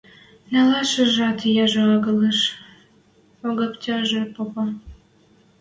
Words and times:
–Нӓлӓшӹжӓт 0.51 1.39
яжо 1.63 1.83
агылыш,– 1.95 2.39
Огаптяжы 3.47 4.21
попа. 4.35 4.65